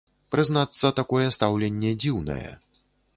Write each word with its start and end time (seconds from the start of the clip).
Прызнацца, 0.35 0.89
такое 0.99 1.27
стаўленне 1.37 1.91
дзіўнае. 2.05 2.51